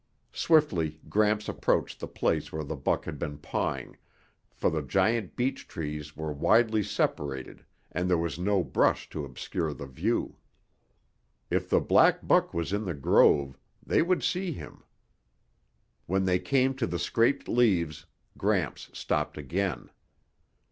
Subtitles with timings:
[0.33, 3.97] Swiftly Gramps approached the place where the buck had been pawing,
[4.51, 9.75] for the giant beech trees were widely separated and there was no brush to obscure
[9.75, 10.37] the view.
[11.51, 14.83] If the black buck was in the grove, they would see him.
[16.07, 18.07] When they came to the scraped leaves,
[18.39, 19.91] Gramps stopped again.